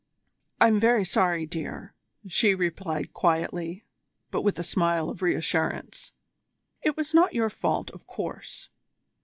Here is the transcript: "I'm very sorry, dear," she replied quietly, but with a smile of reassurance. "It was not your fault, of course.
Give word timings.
"I'm 0.59 0.79
very 0.79 1.05
sorry, 1.05 1.45
dear," 1.45 1.93
she 2.27 2.55
replied 2.55 3.13
quietly, 3.13 3.85
but 4.31 4.41
with 4.41 4.57
a 4.57 4.63
smile 4.63 5.11
of 5.11 5.21
reassurance. 5.21 6.11
"It 6.81 6.97
was 6.97 7.13
not 7.13 7.35
your 7.35 7.51
fault, 7.51 7.91
of 7.91 8.07
course. 8.07 8.69